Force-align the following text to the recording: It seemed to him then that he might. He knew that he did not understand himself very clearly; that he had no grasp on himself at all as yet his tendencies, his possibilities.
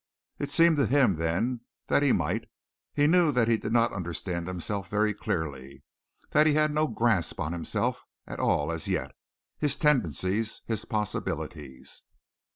It 0.39 0.49
seemed 0.49 0.77
to 0.77 0.87
him 0.87 1.17
then 1.17 1.61
that 1.85 2.01
he 2.01 2.11
might. 2.11 2.49
He 2.91 3.05
knew 3.05 3.31
that 3.33 3.47
he 3.47 3.55
did 3.55 3.71
not 3.71 3.93
understand 3.93 4.47
himself 4.47 4.89
very 4.89 5.13
clearly; 5.13 5.83
that 6.31 6.47
he 6.47 6.53
had 6.53 6.73
no 6.73 6.87
grasp 6.87 7.39
on 7.39 7.51
himself 7.53 8.01
at 8.25 8.39
all 8.39 8.71
as 8.71 8.87
yet 8.87 9.11
his 9.59 9.75
tendencies, 9.75 10.63
his 10.65 10.85
possibilities. 10.85 12.01